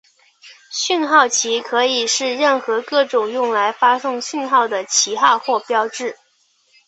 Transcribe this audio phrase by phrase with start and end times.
[0.71, 6.17] 讯号旗可以是任何各种用来发送讯号的旗号或标志。